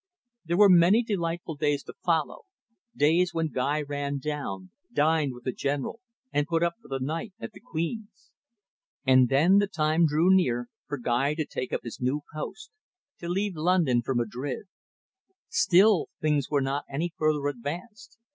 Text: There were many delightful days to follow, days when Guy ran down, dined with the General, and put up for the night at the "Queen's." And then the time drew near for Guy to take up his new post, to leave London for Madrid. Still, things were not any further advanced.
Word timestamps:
There 0.45 0.57
were 0.57 0.67
many 0.67 1.03
delightful 1.03 1.53
days 1.53 1.83
to 1.83 1.93
follow, 2.03 2.45
days 2.95 3.35
when 3.35 3.49
Guy 3.51 3.83
ran 3.83 4.17
down, 4.17 4.71
dined 4.91 5.31
with 5.35 5.43
the 5.43 5.51
General, 5.51 5.99
and 6.33 6.47
put 6.47 6.63
up 6.63 6.73
for 6.81 6.87
the 6.87 6.97
night 6.99 7.33
at 7.39 7.51
the 7.51 7.59
"Queen's." 7.59 8.31
And 9.05 9.29
then 9.29 9.59
the 9.59 9.67
time 9.67 10.07
drew 10.07 10.33
near 10.35 10.69
for 10.87 10.97
Guy 10.97 11.35
to 11.35 11.45
take 11.45 11.71
up 11.71 11.83
his 11.83 12.01
new 12.01 12.21
post, 12.33 12.71
to 13.19 13.29
leave 13.29 13.55
London 13.55 14.01
for 14.01 14.15
Madrid. 14.15 14.63
Still, 15.49 16.09
things 16.19 16.49
were 16.49 16.61
not 16.61 16.83
any 16.89 17.13
further 17.15 17.45
advanced. 17.47 18.17